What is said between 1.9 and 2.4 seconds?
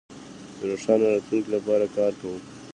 کار کوو.